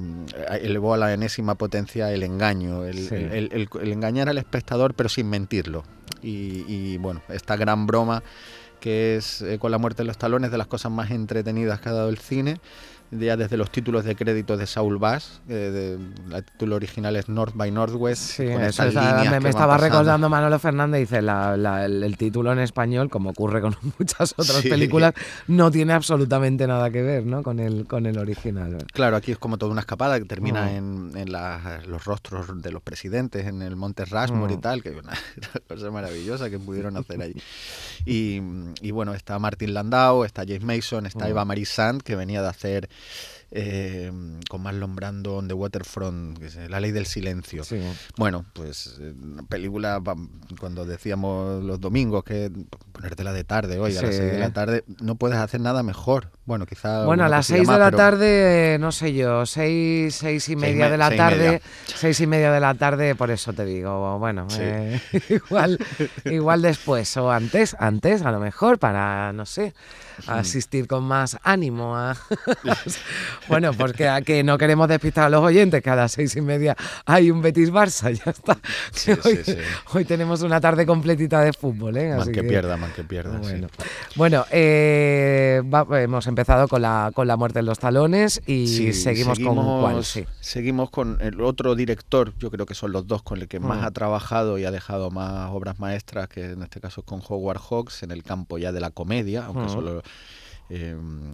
elevó 0.61 0.93
a 0.93 0.97
la 0.97 1.13
enésima 1.13 1.55
potencia 1.55 2.11
el 2.11 2.23
engaño, 2.23 2.85
el, 2.85 3.69
engañar 3.81 4.29
al 4.29 4.37
espectador 4.37 4.93
pero 4.93 5.09
sin 5.09 5.29
mentirlo. 5.29 5.83
Y, 6.21 6.97
bueno, 6.97 7.21
esta 7.29 7.55
gran 7.55 7.87
broma 7.87 8.23
que 8.81 9.17
es 9.17 9.41
eh, 9.41 9.59
con 9.59 9.71
la 9.71 9.77
muerte 9.77 10.03
de 10.03 10.07
los 10.07 10.17
talones 10.17 10.51
de 10.51 10.57
las 10.57 10.67
cosas 10.67 10.91
más 10.91 11.11
entretenidas 11.11 11.81
que 11.81 11.89
ha 11.89 11.93
dado 11.93 12.09
el 12.09 12.17
cine 12.17 12.59
ya 13.11 13.37
desde 13.37 13.57
los 13.57 13.71
títulos 13.71 14.05
de 14.05 14.15
crédito 14.15 14.55
de 14.55 14.67
Saul 14.67 14.97
Bass, 14.97 15.41
eh, 15.49 15.97
el 16.31 16.43
título 16.43 16.75
original 16.75 17.15
es 17.15 17.27
North 17.27 17.53
by 17.55 17.71
Northwest. 17.71 18.21
Sí, 18.21 18.43
me, 18.43 18.67
estaba 18.67 19.77
recordando 19.77 20.29
Manolo 20.29 20.59
Fernández, 20.59 21.01
dice, 21.01 21.19
el, 21.19 22.15
título 22.17 22.51
en 22.51 22.59
español, 22.59 23.09
como 23.09 23.31
ocurre 23.31 23.61
con 23.61 23.75
muchas 23.99 24.33
otras 24.37 24.61
películas, 24.61 25.13
no 25.47 25.71
tiene 25.71 25.93
absolutamente 25.93 26.67
nada 26.67 26.91
que 26.91 27.01
ver 27.01 27.25
¿no? 27.25 27.41
con, 27.41 27.59
el, 27.59 27.87
con 27.87 28.05
el 28.05 28.17
original. 28.17 28.77
Claro, 28.93 29.15
aquí 29.15 29.31
es 29.31 29.37
como 29.39 29.57
toda 29.57 29.71
una 29.71 29.81
escapada 29.81 30.19
que 30.19 30.25
termina 30.25 30.65
oh. 30.65 30.77
en, 30.77 31.31
los 31.87 32.05
rostros 32.05 32.61
de 32.61 32.71
los 32.71 32.81
presidentes, 32.81 33.45
en 33.47 33.61
el 33.61 33.75
Monte 33.75 34.05
Rushmore 34.05 34.53
y 34.53 34.57
oh. 34.57 34.59
tal, 34.59 34.83
que 34.83 34.89
es 34.89 34.95
una, 35.03 35.13
cosa 35.67 35.91
maravillosa 35.91 36.49
que 36.49 36.59
pudieron 36.59 36.95
hacer 36.97 37.21
ahí. 37.21 37.35
Y, 38.05 38.91
bueno, 38.91 39.13
está 39.13 39.39
Martin 39.39 39.73
Landau, 39.73 40.23
está 40.23 40.43
James 40.43 40.63
Mason, 40.63 41.05
está 41.05 41.25
oh. 41.25 41.29
Eva 41.29 41.45
Marie 41.45 41.65
Sand, 41.65 42.03
que 42.03 42.15
venía 42.15 42.41
de 42.41 42.47
hacer 42.47 42.89
eh, 43.51 44.11
con 44.47 44.61
Marlon 44.61 44.95
Brando 44.95 45.37
on 45.37 45.47
the 45.47 45.53
Waterfront, 45.53 46.39
La 46.69 46.79
Ley 46.79 46.91
del 46.91 47.07
Silencio. 47.07 47.63
Bueno, 48.15 48.45
pues 48.53 48.97
eh, 49.01 49.13
película, 49.49 50.01
cuando 50.59 50.85
decíamos 50.85 51.63
los 51.63 51.79
domingos 51.79 52.23
que 52.23 52.51
ponértela 52.91 53.33
de 53.33 53.43
tarde 53.43 53.79
hoy, 53.79 53.97
a 53.97 54.03
las 54.03 54.15
6 54.15 54.31
de 54.33 54.39
la 54.39 54.51
tarde, 54.51 54.83
no 55.01 55.15
puedes 55.15 55.37
hacer 55.37 55.61
nada 55.61 55.81
mejor. 55.81 56.29
Bueno, 56.45 56.67
quizá. 56.67 57.05
Bueno, 57.05 57.25
a 57.25 57.29
las 57.29 57.47
6 57.47 57.67
de 57.67 57.79
la 57.79 57.91
tarde, 57.91 58.77
no 58.79 58.91
sé 58.91 59.13
yo, 59.13 59.45
6, 59.45 60.13
seis 60.13 60.49
y 60.49 60.55
media 60.55 60.89
de 60.89 60.97
la 60.97 61.15
tarde, 61.15 61.61
6 61.95 62.19
y 62.19 62.27
media 62.27 62.51
de 62.51 62.59
la 62.59 62.75
tarde, 62.75 63.15
por 63.15 63.31
eso 63.31 63.53
te 63.53 63.65
digo, 63.65 64.19
bueno, 64.19 64.47
eh, 64.59 65.01
igual, 65.29 65.79
igual 66.25 66.61
después 66.61 67.17
o 67.17 67.31
antes, 67.31 67.75
antes 67.79 68.21
a 68.21 68.31
lo 68.31 68.39
mejor, 68.39 68.77
para, 68.77 69.33
no 69.33 69.45
sé 69.45 69.73
asistir 70.27 70.87
con 70.87 71.03
más 71.03 71.37
ánimo 71.43 71.95
a... 71.95 72.17
bueno, 73.47 73.73
porque 73.73 74.07
a 74.07 74.21
que 74.21 74.43
no 74.43 74.57
queremos 74.57 74.87
despistar 74.87 75.25
a 75.25 75.29
los 75.29 75.41
oyentes, 75.41 75.81
que 75.81 75.89
a 75.89 75.95
las 75.95 76.11
seis 76.11 76.35
y 76.35 76.41
media 76.41 76.75
hay 77.05 77.31
un 77.31 77.41
Betis 77.41 77.71
Barça, 77.71 78.11
ya 78.25 78.31
está. 78.31 78.57
hoy, 79.93 80.05
tenemos 80.05 80.41
una 80.41 80.59
tarde 80.59 80.85
completita 80.85 81.41
de 81.41 81.53
fútbol, 81.53 81.97
¿eh? 81.97 82.11
Así 82.13 82.31
que, 82.31 82.43
pierda, 82.43 82.77
man 82.77 82.91
que 82.95 83.03
pierda. 83.03 83.37
Bueno, 83.39 83.67
bueno 84.15 84.45
eh, 84.51 85.61
hemos 85.91 86.27
empezado 86.27 86.67
con 86.67 86.81
la, 86.81 87.11
con 87.13 87.27
la 87.27 87.37
muerte 87.37 87.59
en 87.59 87.65
los 87.65 87.79
talones 87.79 88.41
y 88.45 88.93
seguimos, 88.93 89.39
con 89.39 89.55
cuál, 89.55 90.03
Seguimos 90.39 90.89
con 90.89 91.17
el 91.21 91.41
otro 91.41 91.75
director, 91.75 92.33
yo 92.39 92.49
creo 92.51 92.65
que 92.65 92.75
son 92.75 92.91
los 92.91 93.07
dos 93.07 93.21
con 93.23 93.39
el 93.39 93.47
que 93.47 93.59
más 93.59 93.81
mm. 93.81 93.85
ha 93.85 93.91
trabajado 93.91 94.57
y 94.57 94.65
ha 94.65 94.71
dejado 94.71 95.11
más 95.11 95.51
obras 95.51 95.79
maestras, 95.79 96.27
que 96.27 96.51
en 96.51 96.63
este 96.63 96.79
caso 96.79 97.01
es 97.01 97.05
con 97.05 97.21
Howard 97.27 97.59
Hawks, 97.59 98.03
en 98.03 98.11
el 98.11 98.23
campo 98.23 98.57
ya 98.57 98.71
de 98.71 98.79
la 98.79 98.91
comedia, 98.91 99.45
aunque 99.45 99.65
mm. 99.65 99.69
solo 99.69 100.03
Em, 100.69 101.31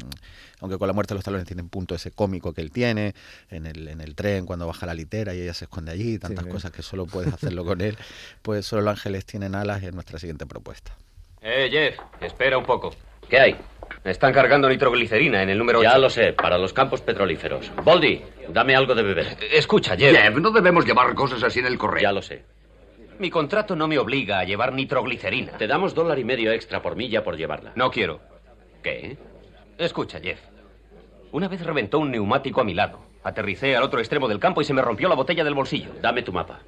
aunque 0.61 0.77
con 0.77 0.87
la 0.87 0.93
muerte 0.93 1.13
de 1.13 1.17
los 1.17 1.25
talones 1.25 1.45
tiene 1.45 1.61
un 1.61 1.69
punto 1.69 1.93
ese 1.93 2.11
cómico 2.11 2.53
que 2.53 2.61
él 2.61 2.71
tiene, 2.71 3.13
en 3.49 3.65
el, 3.65 3.87
en 3.87 4.01
el 4.01 4.15
tren 4.15 4.45
cuando 4.45 4.65
baja 4.65 4.85
la 4.85 4.93
litera 4.93 5.33
y 5.33 5.41
ella 5.41 5.53
se 5.53 5.65
esconde 5.65 5.91
allí, 5.91 6.17
tantas 6.17 6.45
cosas 6.45 6.71
que 6.71 6.81
solo 6.81 7.05
puedes 7.05 7.33
hacerlo 7.33 7.65
con 7.65 7.81
él, 7.81 7.97
pues 8.41 8.65
solo 8.65 8.83
los 8.83 8.91
ángeles 8.91 9.25
tienen 9.25 9.55
alas 9.55 9.83
en 9.83 9.93
nuestra 9.93 10.19
siguiente 10.19 10.45
propuesta. 10.45 10.95
Eh, 11.41 11.67
Jeff, 11.69 11.99
espera 12.21 12.57
un 12.57 12.65
poco. 12.65 12.95
¿Qué 13.29 13.39
hay? 13.39 13.55
Están 14.03 14.33
cargando 14.33 14.69
nitroglicerina 14.69 15.43
en 15.43 15.49
el 15.49 15.57
número 15.57 15.81
Ya 15.81 15.97
lo 15.97 16.09
sé, 16.09 16.33
para 16.33 16.57
los 16.57 16.73
campos 16.73 17.01
petrolíferos. 17.01 17.71
Boldy, 17.83 18.21
dame 18.49 18.75
algo 18.75 18.95
de 18.95 19.03
beber. 19.03 19.37
Escucha, 19.51 19.95
Jeff. 19.95 20.15
Jeff, 20.15 20.35
no 20.35 20.51
debemos 20.51 20.85
llevar 20.85 21.13
cosas 21.13 21.43
así 21.43 21.59
en 21.59 21.65
el 21.65 21.77
correo. 21.77 22.03
Ya 22.03 22.11
lo 22.11 22.21
sé. 22.21 22.43
Mi 23.19 23.29
contrato 23.29 23.75
no 23.75 23.87
me 23.87 23.97
obliga 23.97 24.39
a 24.39 24.43
llevar 24.43 24.73
nitroglicerina. 24.73 25.57
Te 25.57 25.67
damos 25.67 25.93
dólar 25.93 26.19
y 26.19 26.23
medio 26.23 26.51
extra 26.51 26.81
por 26.81 26.95
milla 26.95 27.23
por 27.23 27.37
llevarla. 27.37 27.71
No 27.75 27.89
quiero. 27.89 28.34
¿Qué? 28.85 29.17
Escucha, 29.79 30.19
Jeff. 30.19 30.37
Una 31.31 31.47
vez 31.47 31.65
reventó 31.65 31.97
un 31.97 32.11
neumático 32.11 32.61
a 32.61 32.63
mi 32.63 32.75
lado. 32.75 32.99
Aterricé 33.23 33.75
al 33.75 33.81
otro 33.81 33.97
extremo 33.99 34.27
del 34.27 34.37
campo 34.37 34.61
y 34.61 34.63
se 34.63 34.75
me 34.75 34.83
rompió 34.83 35.09
la 35.09 35.15
botella 35.15 35.43
del 35.43 35.55
bolsillo. 35.55 35.89
Dame 36.03 36.21
tu 36.21 36.31
mapa. 36.31 36.59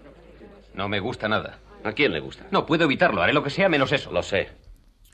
No 0.73 0.89
me 0.89 0.99
gusta 0.99 1.27
nada. 1.27 1.59
¿A 1.83 1.91
quién 1.91 2.11
le 2.11 2.19
gusta? 2.19 2.47
No 2.49 2.65
puedo 2.65 2.85
evitarlo. 2.85 3.21
Haré 3.21 3.33
lo 3.33 3.43
que 3.43 3.51
sea 3.51 3.69
menos 3.69 3.91
eso. 3.91 4.11
Lo 4.11 4.23
sé. 4.23 4.49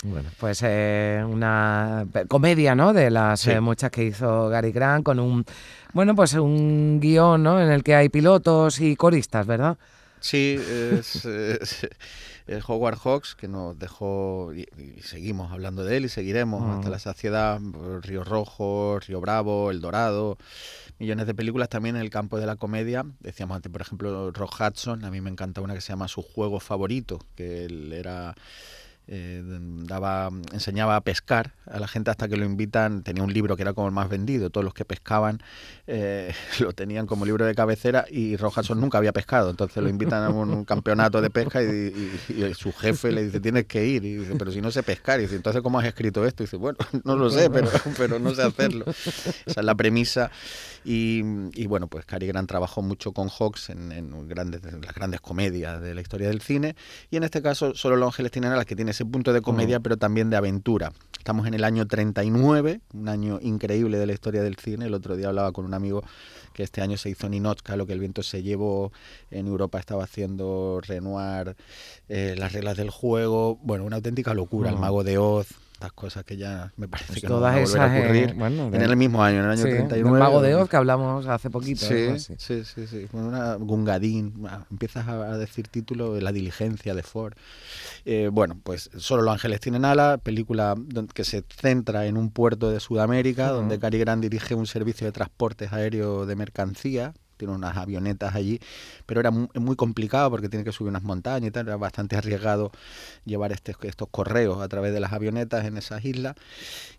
Bueno, 0.05 0.29
pues 0.39 0.61
eh, 0.63 1.21
una 1.27 2.05
comedia, 2.29 2.73
¿no? 2.73 2.93
De 2.93 3.11
las 3.11 3.45
eh, 3.47 3.59
muchas 3.59 3.91
que 3.91 4.05
hizo 4.05 4.47
Gary 4.47 4.71
Grant 4.71 5.03
con 5.03 5.19
un, 5.19 5.43
bueno, 5.91 6.15
pues 6.15 6.33
un 6.35 7.01
guion, 7.01 7.43
¿no? 7.43 7.61
En 7.61 7.69
el 7.69 7.83
que 7.83 7.95
hay 7.95 8.07
pilotos 8.07 8.79
y 8.79 8.95
coristas, 8.95 9.45
¿verdad? 9.45 9.77
Sí, 10.21 10.57
es, 10.57 11.27
Howard 12.67 12.97
Hawks 13.03 13.35
que 13.35 13.47
nos 13.47 13.77
dejó, 13.77 14.53
y, 14.53 14.67
seguimos 15.01 15.51
hablando 15.51 15.83
de 15.83 15.97
él 15.97 16.05
y 16.05 16.09
seguiremos 16.09 16.63
hasta 16.75 16.89
la 16.89 16.99
saciedad, 16.99 17.59
Río 18.01 18.23
Rojo, 18.23 18.99
Río 18.99 19.21
Bravo, 19.21 19.71
El 19.71 19.81
Dorado, 19.81 20.37
millones 20.99 21.27
de 21.27 21.33
películas 21.33 21.69
también 21.69 21.95
en 21.95 22.01
el 22.01 22.09
campo 22.09 22.39
de 22.39 22.45
la 22.45 22.55
comedia. 22.55 23.05
Decíamos 23.19 23.55
antes, 23.55 23.71
por 23.71 23.81
ejemplo, 23.81 24.31
Rock 24.31 24.55
Hudson, 24.59 25.05
a 25.05 25.11
mí 25.11 25.21
me 25.21 25.29
encanta 25.29 25.61
una 25.61 25.73
que 25.73 25.81
se 25.81 25.89
llama 25.89 26.07
Su 26.07 26.21
Juego 26.21 26.59
Favorito, 26.59 27.19
que 27.35 27.65
él 27.65 27.93
era 27.93 28.35
eh, 29.07 29.41
daba, 29.43 30.29
enseñaba 30.53 30.95
a 30.95 31.01
pescar 31.01 31.53
a 31.65 31.79
la 31.79 31.87
gente 31.87 32.11
hasta 32.11 32.27
que 32.27 32.37
lo 32.37 32.45
invitan, 32.45 33.03
tenía 33.03 33.23
un 33.23 33.33
libro 33.33 33.55
que 33.55 33.61
era 33.63 33.73
como 33.73 33.87
el 33.87 33.93
más 33.93 34.09
vendido, 34.09 34.49
todos 34.49 34.63
los 34.63 34.73
que 34.73 34.85
pescaban 34.85 35.41
eh, 35.87 36.33
lo 36.59 36.73
tenían 36.73 37.05
como 37.05 37.25
libro 37.25 37.45
de 37.45 37.53
cabecera 37.53 38.05
y 38.09 38.37
Rojason 38.37 38.79
nunca 38.79 38.97
había 38.97 39.11
pescado, 39.11 39.49
entonces 39.49 39.83
lo 39.83 39.89
invitan 39.89 40.23
a 40.23 40.29
un, 40.29 40.63
campeonato 40.65 41.21
de 41.21 41.29
pesca 41.29 41.61
y, 41.61 42.11
su 42.53 42.71
jefe 42.71 43.11
le 43.11 43.25
dice 43.25 43.39
tienes 43.39 43.65
que 43.65 43.85
ir, 43.85 44.05
y 44.05 44.17
dice 44.17 44.35
pero 44.37 44.51
si 44.51 44.61
no 44.61 44.71
sé 44.71 44.83
pescar, 44.83 45.19
y 45.19 45.23
dice 45.23 45.35
entonces 45.35 45.61
¿cómo 45.61 45.79
has 45.79 45.85
escrito 45.85 46.25
esto? 46.25 46.43
Y 46.43 46.45
dice 46.45 46.57
bueno, 46.57 46.77
no 47.03 47.15
lo 47.15 47.29
sé, 47.29 47.49
pero, 47.49 47.69
pero 47.97 48.19
no 48.19 48.33
sé 48.33 48.43
hacerlo. 48.43 48.85
Esa 48.87 49.59
es 49.59 49.65
la 49.65 49.75
premisa. 49.75 50.31
Y, 50.85 51.65
bueno, 51.67 51.87
pues 51.87 52.05
Cary 52.05 52.27
Grant 52.27 52.49
trabajó 52.49 52.81
mucho 52.81 53.13
con 53.13 53.29
Hawks 53.29 53.69
en, 53.69 54.27
grandes, 54.27 54.61
las 54.63 54.93
grandes 54.93 55.21
comedias 55.21 55.81
de 55.81 55.95
la 55.95 56.01
historia 56.01 56.27
del 56.27 56.41
cine. 56.41 56.75
Y 57.09 57.17
en 57.17 57.23
este 57.23 57.41
caso 57.41 57.73
solo 57.73 57.95
Los 57.95 58.07
Ángeles 58.07 58.31
tienen 58.31 58.51
alas 58.51 58.65
que 58.65 58.75
tiene 58.75 58.92
ese 58.93 59.05
punto 59.05 59.33
de 59.33 59.41
comedia 59.41 59.79
pero 59.79 59.97
también 59.97 60.29
de 60.29 60.37
aventura. 60.37 60.93
Estamos 61.17 61.47
en 61.47 61.53
el 61.53 61.63
año 61.63 61.87
39, 61.87 62.81
un 62.93 63.09
año 63.09 63.39
increíble 63.41 63.97
de 63.97 64.05
la 64.05 64.13
historia 64.13 64.43
del 64.43 64.55
cine. 64.57 64.85
El 64.85 64.93
otro 64.93 65.15
día 65.15 65.29
hablaba 65.29 65.51
con 65.51 65.65
un 65.65 65.73
amigo 65.73 66.03
que 66.53 66.63
este 66.63 66.81
año 66.81 66.97
se 66.97 67.09
hizo 67.09 67.29
Ninochka, 67.29 67.75
lo 67.75 67.85
que 67.85 67.93
el 67.93 67.99
viento 67.99 68.23
se 68.23 68.43
llevó. 68.43 68.91
En 69.31 69.47
Europa 69.47 69.79
estaba 69.79 70.03
haciendo 70.03 70.79
Renoir, 70.85 71.55
eh, 72.09 72.35
las 72.37 72.51
reglas 72.53 72.77
del 72.77 72.89
juego. 72.89 73.57
Bueno, 73.63 73.85
una 73.85 73.95
auténtica 73.95 74.33
locura. 74.33 74.69
El 74.69 74.77
mago 74.77 75.03
de 75.03 75.17
Oz, 75.17 75.47
cosas 75.91 76.23
que 76.23 76.37
ya 76.37 76.71
me 76.77 76.87
parece 76.87 77.13
pues 77.13 77.21
que 77.21 77.27
no 77.27 77.39
van 77.39 77.57
a 77.57 77.61
volver 77.61 77.81
a 77.81 77.99
ocurrir 77.99 78.29
en, 78.29 78.81
el 78.81 78.95
mismo 78.95 79.23
año, 79.23 79.39
en 79.39 79.45
el 79.45 79.51
año 79.51 79.63
39. 79.63 79.99
El 79.99 80.19
Mago 80.19 80.41
de 80.41 80.55
Oz 80.55 80.69
que 80.69 80.77
hablamos 80.77 81.27
hace 81.27 81.49
poquito. 81.49 81.85
Sí, 81.85 82.17
sí, 82.37 82.63
sí, 82.63 82.87
sí. 82.87 83.07
Una 83.11 83.55
Gungadín, 83.55 84.47
empiezas 84.71 85.07
a 85.07 85.37
decir 85.37 85.67
título 85.67 86.13
de 86.13 86.21
La 86.21 86.31
diligencia 86.31 86.95
de 86.95 87.03
Ford. 87.03 87.33
Eh, 88.05 88.29
bueno, 88.31 88.57
pues 88.63 88.89
Solo 88.97 89.23
los 89.23 89.33
ángeles 89.33 89.59
tienen 89.59 89.85
ala, 89.85 90.17
película 90.17 90.75
que 91.13 91.23
se 91.23 91.43
centra 91.49 92.05
en 92.05 92.17
un 92.17 92.29
puerto 92.29 92.69
de 92.69 92.79
Sudamérica, 92.79 93.49
donde 93.49 93.79
Cary 93.79 93.99
Grant 93.99 94.21
dirige 94.21 94.55
un 94.55 94.67
servicio 94.67 95.05
de 95.05 95.11
transportes 95.11 95.73
aéreo 95.73 96.25
de 96.25 96.35
mercancía 96.35 97.13
tiene 97.37 97.53
unas 97.53 97.77
avionetas 97.77 98.35
allí, 98.35 98.59
pero 99.05 99.19
era 99.19 99.31
muy, 99.31 99.75
complicado 99.75 100.29
porque 100.29 100.49
tiene 100.49 100.63
que 100.63 100.71
subir 100.71 100.89
unas 100.89 101.03
montañas 101.03 101.47
y 101.47 101.51
tal, 101.51 101.67
era 101.67 101.77
bastante 101.77 102.15
arriesgado 102.15 102.71
llevar 103.25 103.51
este, 103.51 103.75
estos 103.83 104.07
correos 104.09 104.61
a 104.61 104.67
través 104.67 104.93
de 104.93 104.99
las 104.99 105.13
avionetas 105.13 105.65
en 105.65 105.77
esas 105.77 106.03
islas. 106.05 106.35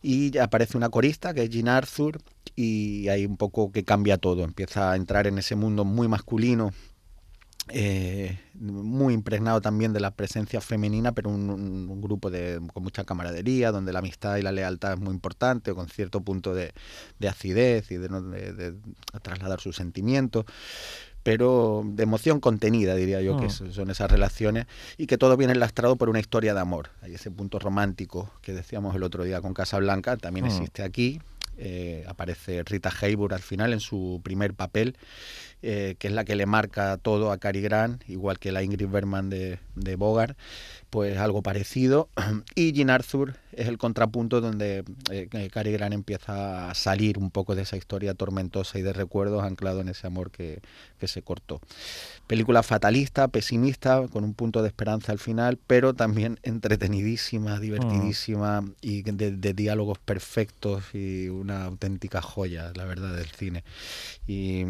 Y 0.02 0.36
aparece 0.38 0.76
una 0.76 0.88
corista 0.90 1.34
que 1.34 1.44
es 1.44 1.50
Jean 1.50 1.68
Arthur 1.68 2.20
y 2.56 3.08
hay 3.08 3.26
un 3.26 3.36
poco 3.36 3.72
que 3.72 3.84
cambia 3.84 4.18
todo, 4.18 4.44
empieza 4.44 4.92
a 4.92 4.96
entrar 4.96 5.26
en 5.26 5.38
ese 5.38 5.56
mundo 5.56 5.84
muy 5.84 6.08
masculino 6.08 6.72
eh, 7.68 8.38
muy 8.54 9.14
impregnado 9.14 9.60
también 9.60 9.92
de 9.92 10.00
la 10.00 10.10
presencia 10.10 10.60
femenina, 10.60 11.12
pero 11.12 11.30
un, 11.30 12.00
grupo 12.00 12.30
de, 12.30 12.60
con 12.72 12.82
mucha 12.82 13.04
camaradería, 13.04 13.72
donde 13.72 13.92
la 13.92 14.00
amistad 14.00 14.36
y 14.36 14.42
la 14.42 14.52
lealtad 14.52 14.94
es 14.94 15.00
muy 15.00 15.14
importante, 15.14 15.70
o 15.70 15.74
con 15.74 15.88
cierto 15.88 16.20
punto 16.20 16.54
de, 16.54 16.72
acidez 17.26 17.90
y 17.90 17.96
de, 17.96 18.08
de, 18.08 18.74
trasladar 19.22 19.60
sus 19.60 19.76
sentimientos 19.76 20.44
pero 21.24 21.82
de 21.86 22.02
emoción 22.02 22.38
contenida, 22.38 22.94
diría 22.94 23.22
yo, 23.22 23.38
que 23.38 23.46
mm. 23.46 23.72
son 23.72 23.90
esas 23.90 24.10
relaciones, 24.10 24.66
y 24.98 25.06
que 25.06 25.16
todo 25.16 25.38
viene 25.38 25.54
lastrado 25.54 25.96
por 25.96 26.10
una 26.10 26.20
historia 26.20 26.52
de 26.52 26.60
amor. 26.60 26.90
Hay 27.00 27.14
ese 27.14 27.30
punto 27.30 27.58
romántico 27.58 28.30
que 28.42 28.52
decíamos 28.52 28.94
el 28.94 29.02
otro 29.02 29.24
día 29.24 29.40
con 29.40 29.54
Casablanca, 29.54 30.18
también 30.18 30.44
mm. 30.44 30.50
existe 30.50 30.82
aquí. 30.82 31.22
Eh, 31.56 32.04
aparece 32.08 32.62
Rita 32.64 32.90
Hayworth 33.00 33.32
al 33.32 33.42
final 33.42 33.72
en 33.72 33.80
su 33.80 34.20
primer 34.24 34.54
papel 34.54 34.96
eh, 35.66 35.96
que 35.98 36.08
es 36.08 36.12
la 36.12 36.26
que 36.26 36.36
le 36.36 36.44
marca 36.44 36.98
todo 36.98 37.32
a 37.32 37.38
Cary 37.38 37.62
Grant, 37.62 38.06
igual 38.06 38.38
que 38.38 38.52
la 38.52 38.62
Ingrid 38.62 38.86
Bergman 38.86 39.30
de, 39.30 39.60
de 39.74 39.96
Bogart, 39.96 40.36
pues 40.94 41.18
algo 41.18 41.42
parecido. 41.42 42.08
Y 42.54 42.70
Jean 42.72 42.88
Arthur 42.88 43.34
es 43.56 43.68
el 43.68 43.78
contrapunto 43.78 44.40
donde 44.40 44.84
eh, 45.10 45.28
Cary 45.52 45.72
Grant 45.72 45.94
empieza 45.94 46.70
a 46.70 46.74
salir 46.74 47.18
un 47.18 47.30
poco 47.30 47.54
de 47.54 47.62
esa 47.62 47.76
historia 47.76 48.14
tormentosa 48.14 48.78
y 48.78 48.82
de 48.82 48.92
recuerdos 48.92 49.42
anclado 49.42 49.80
en 49.80 49.88
ese 49.88 50.06
amor 50.06 50.30
que, 50.30 50.60
se 51.04 51.20
cortó. 51.20 51.60
Película 52.26 52.62
fatalista, 52.62 53.28
pesimista, 53.28 54.08
con 54.08 54.24
un 54.24 54.32
punto 54.32 54.62
de 54.62 54.68
esperanza 54.68 55.12
al 55.12 55.18
final, 55.18 55.58
pero 55.66 55.92
también 55.92 56.40
entretenidísima, 56.44 57.60
divertidísima 57.60 58.62
mm. 58.62 58.74
y 58.80 59.02
de, 59.02 59.52
diálogos 59.52 59.98
perfectos 59.98 60.82
y 60.94 61.28
una 61.28 61.66
auténtica 61.66 62.22
joya, 62.22 62.72
la 62.74 62.86
verdad, 62.86 63.14
del 63.14 63.26
cine. 63.26 63.64
Y, 64.26 64.64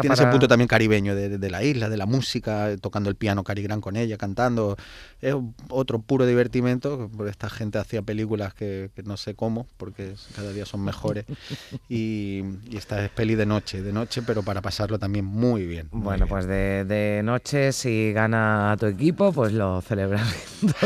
tiene 0.00 0.14
ese 0.14 0.28
punto 0.28 0.46
también 0.46 0.68
caribeño 0.68 1.16
de, 1.16 1.50
la 1.50 1.64
isla, 1.64 1.88
de 1.88 1.96
la 1.96 2.06
música, 2.06 2.76
tocando 2.80 3.10
el 3.10 3.16
piano 3.16 3.42
Cary 3.42 3.64
Grant 3.64 3.82
con 3.82 3.96
ella, 3.96 4.16
cantando. 4.16 4.76
Es 5.20 5.34
otro 5.70 6.00
puro 6.00 6.26
divertimento, 6.26 7.10
porque 7.16 7.30
esta 7.30 7.48
gente 7.48 7.78
hacía 7.78 8.02
películas 8.02 8.54
que, 8.54 8.90
no 9.04 9.16
sé 9.16 9.34
cómo, 9.34 9.66
porque 9.76 10.14
cada 10.34 10.52
día 10.52 10.66
son 10.66 10.84
mejores. 10.84 11.24
y, 11.88 12.42
esta 12.72 13.04
es 13.04 13.10
peli 13.10 13.34
de 13.34 13.46
noche, 13.46 13.82
de 13.82 13.92
noche, 13.92 14.22
pero 14.22 14.42
para 14.42 14.62
pasarlo 14.62 14.98
también 14.98 15.24
muy 15.24 15.66
bien. 15.66 15.88
bueno, 15.92 16.26
pues 16.26 16.46
de, 16.46 17.20
noche, 17.24 17.72
si 17.72 18.12
gana 18.12 18.76
tu 18.78 18.86
equipo, 18.86 19.32
pues 19.32 19.52
lo 19.52 19.80
celebras 19.80 20.26
viendo 20.60 20.76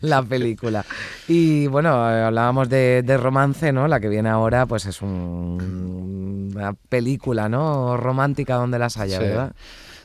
la, 0.00 0.22
película. 0.22 0.84
Y 1.28 1.66
bueno, 1.66 1.90
hablábamos 2.04 2.68
de, 2.68 3.18
romance, 3.20 3.72
¿no? 3.72 3.88
La 3.88 4.00
que 4.00 4.08
viene 4.08 4.28
ahora, 4.28 4.66
pues 4.66 4.86
es 4.86 5.02
una 5.02 6.74
película, 6.88 7.48
¿no? 7.48 7.96
Romántica 7.96 8.56
donde 8.56 8.78
las 8.78 8.96
haya, 8.98 9.18
¿verdad? 9.18 9.52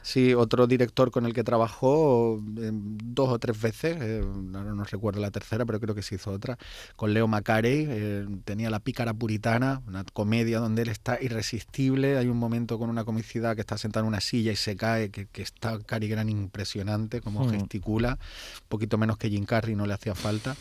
Sí, 0.03 0.33
otro 0.33 0.65
director 0.65 1.11
con 1.11 1.25
el 1.25 1.33
que 1.33 1.43
trabajó 1.43 2.41
em, 2.57 2.97
dos 2.97 3.29
o 3.29 3.39
tres 3.39 3.59
veces, 3.61 3.97
eh, 4.01 4.23
ahora 4.55 4.73
no 4.73 4.83
recuerdo 4.83 5.21
la 5.21 5.31
tercera, 5.31 5.65
pero 5.65 5.79
creo 5.79 5.93
que 5.93 6.01
se 6.01 6.15
hizo 6.15 6.31
otra, 6.31 6.57
con 6.95 7.13
Leo 7.13 7.27
Macarey, 7.27 7.85
eh, 7.87 8.27
tenía 8.43 8.69
La 8.69 8.79
pícara 8.79 9.13
puritana, 9.13 9.81
una 9.87 10.03
comedia 10.03 10.59
donde 10.59 10.81
él 10.83 10.89
está 10.89 11.21
irresistible, 11.21 12.17
hay 12.17 12.27
un 12.27 12.37
momento 12.37 12.79
con 12.79 12.89
una 12.89 13.03
comicidad 13.03 13.55
que 13.55 13.61
está 13.61 13.77
sentado 13.77 14.05
en 14.05 14.07
una 14.07 14.21
silla 14.21 14.51
y 14.51 14.55
se 14.55 14.75
cae, 14.75 15.11
que, 15.11 15.27
está 15.41 15.79
Cary 15.79 16.07
Grant 16.07 16.29
impresionante, 16.29 17.21
como 17.21 17.49
gesticula, 17.49 18.17
un 18.61 18.67
poquito 18.69 18.97
menos 18.97 19.17
que 19.17 19.29
Jim 19.29 19.45
Carrey, 19.45 19.75
no 19.75 19.85
le 19.85 19.93
hacía 19.93 20.15
falta, 20.15 20.55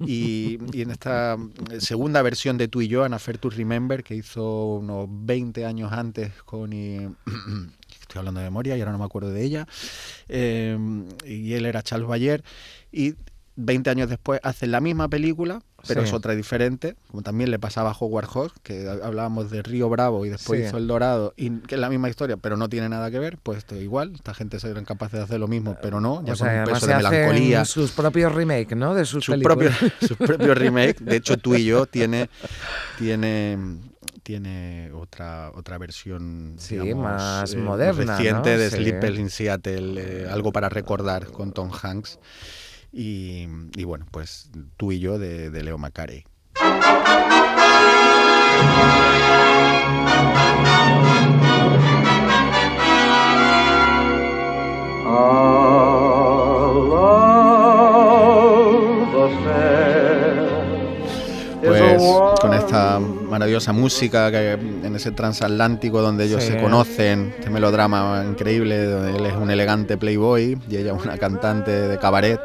y, 0.00 0.58
en 0.72 0.90
esta 0.90 1.36
segunda 1.78 2.22
versión 2.22 2.56
de 2.56 2.68
Tú 2.68 2.80
y 2.80 2.88
yo, 2.88 3.04
Ana 3.04 3.18
Fair 3.18 3.38
to 3.38 3.50
Remember, 3.50 4.02
que 4.02 4.14
hizo 4.14 4.76
unos 4.76 5.08
20 5.10 5.66
años 5.66 5.92
antes 5.92 6.32
con... 6.44 6.72
estoy 8.08 8.20
hablando 8.20 8.40
de 8.40 8.46
memoria 8.46 8.76
y 8.76 8.80
ahora 8.80 8.92
no 8.92 8.98
me 8.98 9.04
acuerdo 9.04 9.30
de 9.30 9.44
ella, 9.44 9.66
em, 10.28 11.06
y 11.24 11.52
él 11.52 11.66
era 11.66 11.82
Charles 11.82 12.08
Bayer, 12.08 12.42
y 12.90 13.14
20 13.56 13.90
años 13.90 14.08
después 14.08 14.40
hacen 14.44 14.70
la 14.70 14.80
misma 14.80 15.08
película, 15.08 15.60
pero 15.86 16.02
es 16.02 16.12
otra 16.12 16.34
diferente, 16.34 16.94
como 17.10 17.22
también 17.22 17.50
le 17.50 17.58
pasaba 17.58 17.90
a 17.90 17.96
Howard 17.98 18.28
Hawks, 18.28 18.54
que 18.62 18.88
hablábamos 18.88 19.50
de 19.50 19.62
Río 19.62 19.88
Bravo 19.88 20.24
y 20.24 20.28
después 20.28 20.66
hizo 20.66 20.78
El 20.78 20.86
Dorado, 20.86 21.34
y 21.36 21.50
que 21.50 21.74
es 21.74 21.80
la 21.80 21.88
misma 21.88 22.08
historia, 22.08 22.36
pero 22.36 22.56
no 22.56 22.68
tiene 22.68 22.88
nada 22.88 23.10
que 23.10 23.18
ver, 23.18 23.36
pues 23.38 23.58
esto 23.58 23.74
igual, 23.74 24.12
esta 24.14 24.32
gente 24.32 24.60
serían 24.60 24.84
capaces 24.84 25.18
de 25.18 25.24
hacer 25.24 25.40
lo 25.40 25.48
mismo, 25.48 25.76
pero 25.82 26.00
no, 26.00 26.24
ya 26.24 26.36
con 26.36 26.48
un 26.48 26.64
peso 26.64 26.86
de 26.86 26.96
melancolía. 26.96 27.64
sus 27.64 27.90
propios 27.90 28.32
remakes, 28.32 28.76
¿no? 28.76 28.94
De 28.94 29.04
sus, 29.04 29.24
sus 29.24 29.36
propios 29.38 29.74
sus 30.00 30.16
propios 30.16 30.56
remakes, 30.58 31.04
de 31.04 31.16
hecho 31.16 31.36
tú 31.36 31.56
y 31.56 31.64
yo 31.64 31.86
tiene 31.86 32.30
tiene 32.96 33.58
tiene 34.22 34.90
otra 34.92 35.50
otra 35.54 35.78
versión 35.78 36.56
más 36.96 37.54
eh, 37.54 37.56
moderna 37.56 38.16
reciente 38.16 38.56
de 38.56 38.70
Sleepless 38.70 39.18
in 39.18 39.30
Seattle 39.30 40.00
eh, 40.00 40.28
algo 40.30 40.52
para 40.52 40.68
recordar 40.68 41.26
con 41.26 41.52
Tom 41.52 41.70
Hanks. 41.70 42.18
Y, 42.90 43.46
bueno 43.84 44.06
pues 44.10 44.50
tú 44.76 44.92
y 44.92 44.98
yo 44.98 45.18
de, 45.18 45.50
Leo 45.62 45.76
Macarey 45.78 46.24
pues 61.62 62.02
con 62.40 62.54
esta 62.54 63.00
maravillosa 63.28 63.72
música 63.72 64.30
que 64.30 64.52
en 64.52 64.96
ese 64.96 65.12
transatlántico 65.12 66.00
donde 66.02 66.24
ellos 66.24 66.42
se 66.42 66.60
conocen, 66.60 67.34
este 67.38 67.50
melodrama 67.50 68.24
increíble, 68.28 68.84
donde 68.84 69.16
él 69.16 69.26
es 69.26 69.34
un 69.34 69.50
elegante 69.50 69.96
playboy 69.96 70.58
y 70.68 70.76
ella 70.76 70.92
una 70.92 71.18
cantante 71.18 71.70
de 71.70 71.98
cabaret 71.98 72.40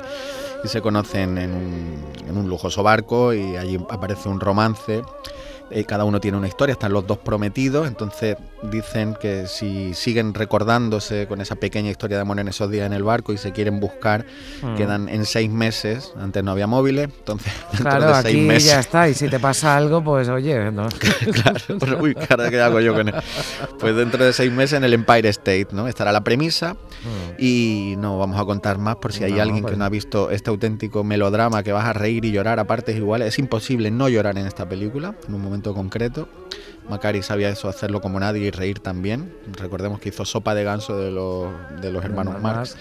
y 0.63 0.67
se 0.67 0.81
conocen 0.81 1.37
en 1.37 1.51
un, 1.51 2.05
en 2.27 2.37
un 2.37 2.47
lujoso 2.47 2.83
barco 2.83 3.33
y 3.33 3.55
allí 3.57 3.77
aparece 3.89 4.29
un 4.29 4.39
romance 4.39 5.01
eh, 5.71 5.85
cada 5.85 6.05
uno 6.05 6.19
tiene 6.19 6.37
una 6.37 6.47
historia, 6.47 6.73
están 6.73 6.93
los 6.93 7.07
dos 7.07 7.17
prometidos, 7.17 7.87
entonces 7.87 8.37
dicen 8.63 9.15
que 9.19 9.47
si 9.47 9.93
siguen 9.93 10.33
recordándose 10.33 11.27
con 11.27 11.41
esa 11.41 11.55
pequeña 11.55 11.89
historia 11.89 12.17
de 12.17 12.21
amor 12.21 12.39
en 12.39 12.47
esos 12.47 12.69
días 12.69 12.85
en 12.85 12.93
el 12.93 13.03
barco 13.03 13.33
y 13.33 13.37
se 13.37 13.51
quieren 13.51 13.79
buscar, 13.79 14.25
mm. 14.61 14.75
quedan 14.75 15.09
en 15.09 15.25
seis 15.25 15.49
meses, 15.49 16.13
antes 16.19 16.43
no 16.43 16.51
había 16.51 16.67
móviles, 16.67 17.09
entonces 17.17 17.53
claro, 17.77 18.07
de 18.07 18.21
seis 18.21 18.35
aquí 18.35 18.41
meses... 18.41 18.65
ya 18.65 18.79
está, 18.79 19.09
y 19.09 19.13
si 19.13 19.29
te 19.29 19.39
pasa 19.39 19.75
algo, 19.75 20.03
pues 20.03 20.29
oye, 20.29 20.71
¿no? 20.71 20.87
claro, 21.43 21.59
pues, 21.79 21.91
uy, 21.99 22.15
cara, 22.15 22.49
¿qué 22.49 22.61
hago 22.61 22.79
yo 22.79 22.93
con 22.93 23.09
él? 23.09 23.15
Pues 23.79 23.95
dentro 23.95 24.23
de 24.23 24.33
seis 24.33 24.51
meses 24.51 24.77
en 24.77 24.83
el 24.83 24.93
Empire 24.93 25.29
State, 25.29 25.67
¿no? 25.71 25.87
Estará 25.87 26.11
la 26.11 26.23
premisa 26.23 26.73
mm. 26.73 27.41
y 27.41 27.95
no 27.97 28.17
vamos 28.17 28.39
a 28.39 28.45
contar 28.45 28.77
más 28.77 28.97
por 28.97 29.13
si 29.13 29.23
hay 29.23 29.39
alguien 29.39 29.63
que 29.63 29.73
pues 29.73 29.77
no 29.77 29.85
ha 29.85 29.89
visto 29.89 30.29
este 30.29 30.49
auténtico 30.49 31.03
melodrama 31.03 31.63
que 31.63 31.71
vas 31.71 31.85
a 31.85 31.93
reír 31.93 32.25
y 32.25 32.31
llorar 32.31 32.59
a 32.59 32.65
partes 32.65 32.95
iguales. 32.95 33.29
Es 33.29 33.39
imposible 33.39 33.91
no 33.91 34.09
llorar 34.09 34.37
en 34.37 34.45
esta 34.45 34.67
película, 34.67 35.15
en 35.27 35.33
un 35.33 35.41
momento 35.41 35.62
concreto. 35.71 36.27
Macari 36.89 37.23
sabía 37.23 37.49
eso, 37.49 37.69
hacerlo 37.69 38.01
como 38.01 38.19
nadie 38.19 38.47
y 38.47 38.51
reír 38.51 38.79
también. 38.79 39.33
Recordemos 39.53 39.99
que 39.99 40.09
hizo 40.09 40.25
Sopa 40.25 40.53
de 40.55 40.63
Ganso 40.63 40.97
de 40.97 41.11
los, 41.11 41.53
de 41.79 41.91
los 41.91 42.03
hermanos 42.03 42.41
Marx. 42.41 42.75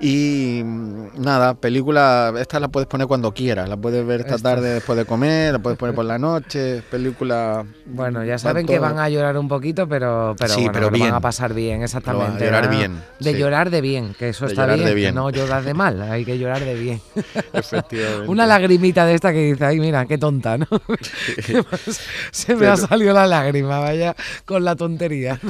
Y 0.00 0.62
nada, 0.64 1.54
película, 1.54 2.32
esta 2.38 2.58
la 2.58 2.68
puedes 2.68 2.88
poner 2.88 3.06
cuando 3.06 3.32
quieras, 3.32 3.68
la 3.68 3.76
puedes 3.76 4.04
ver 4.04 4.22
esta, 4.22 4.38
tarde 4.38 4.74
después 4.74 4.98
de 4.98 5.04
comer, 5.04 5.52
la 5.52 5.58
puedes 5.60 5.78
poner 5.78 5.94
por 5.94 6.04
la 6.04 6.18
noche, 6.18 6.82
película... 6.90 7.64
Bueno, 7.86 8.24
ya 8.24 8.36
saben 8.36 8.66
que 8.66 8.78
van 8.78 8.98
a 8.98 9.08
llorar 9.08 9.38
un 9.38 9.46
poquito, 9.46 9.88
pero, 9.88 10.34
pero, 10.38 10.56
bueno, 10.56 10.90
van 10.90 11.14
a 11.14 11.20
pasar 11.20 11.54
bien, 11.54 11.82
exactamente. 11.82 12.44
llorar 12.44 12.68
bien. 12.68 13.00
De 13.20 13.38
llorar 13.38 13.70
de 13.70 13.80
bien, 13.80 14.14
que 14.18 14.30
eso 14.30 14.46
está 14.46 14.66
bien, 14.66 15.14
no 15.14 15.30
llorar 15.30 15.62
de 15.62 15.74
mal, 15.74 16.02
hay 16.02 16.24
que 16.24 16.38
llorar 16.38 16.64
de 16.64 16.74
bien. 16.74 17.00
Efectivamente. 17.52 18.28
Una 18.28 18.46
lagrimita 18.46 19.06
de 19.06 19.14
esta 19.14 19.32
que 19.32 19.52
dice, 19.52 19.64
ay 19.64 19.78
mira, 19.78 20.06
qué 20.06 20.18
tonta, 20.18 20.58
¿no? 20.58 20.66
Se 22.32 22.56
me 22.56 22.66
ha 22.66 22.76
salido 22.76 23.14
la 23.14 23.28
lágrima, 23.28 23.78
vaya, 23.78 24.16
con 24.44 24.64
la 24.64 24.74
tontería. 24.74 25.38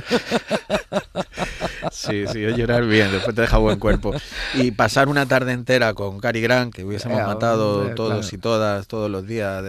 Sí, 1.90 2.24
sí, 2.32 2.40
llorar 2.40 2.86
bien, 2.86 3.10
después 3.12 3.34
te 3.34 3.42
deja 3.42 3.58
buen 3.58 3.78
cuerpo. 3.78 4.12
Y 4.54 4.70
pasar 4.72 5.08
una 5.08 5.26
tarde 5.26 5.52
entera 5.52 5.94
con 5.94 6.20
Cary 6.20 6.40
Grant, 6.40 6.74
que 6.74 6.84
hubiésemos 6.84 7.20
eh, 7.20 7.24
matado 7.24 7.94
todos 7.94 8.32
y 8.32 8.38
todas, 8.38 8.86
todos 8.86 9.10
los 9.10 9.26
días, 9.26 9.62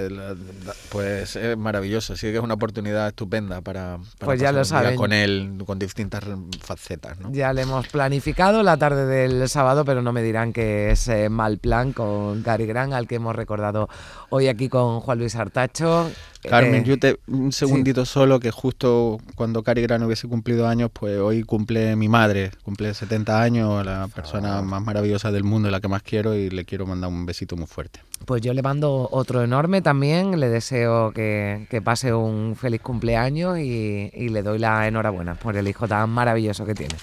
pues 0.89 1.35
es 1.35 1.57
maravilloso. 1.57 2.13
Así 2.13 2.27
que 2.27 2.37
es 2.37 2.43
una 2.43 2.55
oportunidad 2.55 3.07
estupenda 3.07 3.61
para, 3.61 3.97
pues 4.19 4.39
ya 4.39 4.51
lo 4.51 4.63
con 4.95 5.13
él, 5.13 5.61
con 5.65 5.79
distintas 5.79 6.23
facetas. 6.61 7.17
Ya 7.31 7.53
le 7.53 7.63
hemos 7.63 7.87
planificado 7.87 8.63
la 8.63 8.77
tarde 8.77 9.05
del 9.05 9.47
sábado, 9.49 9.85
pero 9.85 10.01
no 10.01 10.11
me 10.11 10.21
dirán 10.21 10.53
que 10.53 10.91
es 10.91 11.07
eh, 11.07 11.29
mal 11.29 11.57
plan 11.57 11.93
con 11.93 12.41
Cary 12.43 12.65
Grant, 12.65 12.93
al 12.93 13.07
que 13.07 13.15
hemos 13.15 13.35
recordado 13.35 13.89
hoy 14.29 14.47
aquí 14.47 14.69
con 14.69 14.99
Juan 14.99 15.19
Luis 15.19 15.35
Artacho. 15.35 16.09
Carmen, 16.45 16.81
eh, 16.81 16.83
yo 16.85 16.99
te, 16.99 17.19
un 17.27 17.51
segundito 17.51 18.05
solo, 18.05 18.39
que 18.39 18.51
justo 18.51 19.19
cuando 19.35 19.63
Cari 19.63 19.81
Gran 19.81 20.03
hubiese 20.03 20.27
cumplido 20.27 20.67
años, 20.67 20.89
pues 20.93 21.19
hoy 21.19 21.43
cumple 21.43 21.95
mi 21.95 22.07
madre, 22.07 22.51
cumple 22.63 22.93
70 22.93 23.41
años, 23.41 23.85
la 23.85 24.07
persona 24.13 24.61
más 24.61 24.83
maravillosa 24.83 25.31
del 25.31 25.43
mundo, 25.43 25.69
la 25.69 25.81
que 25.81 25.87
más 25.87 26.03
quiero, 26.03 26.35
y 26.35 26.49
le 26.49 26.65
quiero 26.65 26.85
mandar 26.85 27.09
un 27.09 27.25
besito 27.25 27.55
muy 27.55 27.67
fuerte. 27.67 27.99
Pues 28.25 28.41
yo 28.41 28.53
le 28.53 28.61
mando 28.61 29.07
otro 29.11 29.43
enorme 29.43 29.81
también, 29.81 30.39
le 30.39 30.49
deseo 30.49 31.11
que, 31.11 31.67
pase 31.83 32.13
un 32.13 32.55
feliz 32.55 32.81
cumpleaños 32.81 33.59
y, 33.59 34.29
le 34.29 34.41
doy 34.41 34.59
la 34.59 34.87
enhorabuena 34.87 35.35
por 35.35 35.55
el 35.55 35.67
hijo 35.67 35.87
tan 35.87 36.09
maravilloso 36.09 36.65
que 36.65 36.73
tiene. 36.73 36.95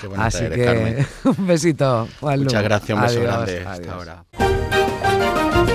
Qué 0.00 0.08
Así 0.16 0.44
que 0.48 1.04
un 1.24 1.46
besito, 1.46 2.08
Juan 2.20 2.40
Muchas 2.40 2.62
gracias, 2.62 2.96
un 2.96 3.04
beso 3.04 3.20
grande. 3.20 3.64
Hasta 3.66 3.92
ahora. 3.92 4.24